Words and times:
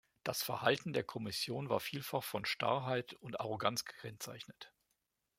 Das 0.23 0.41
Verhalten 0.41 0.93
der 0.93 1.03
Kommission 1.03 1.69
war 1.69 1.79
vielfach 1.79 2.23
von 2.23 2.43
Starrheit 2.43 3.13
und 3.13 3.39
Arroganz 3.39 3.85
gekennzeichnet. 3.85 4.73